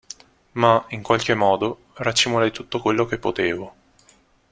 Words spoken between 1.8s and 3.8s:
racimolai tutto quello che potevo.